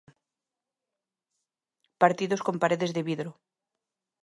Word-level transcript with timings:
Partidos 2.01 2.43
con 2.45 2.55
paredes 2.61 2.91
de 2.95 3.05
vidro. 3.09 3.31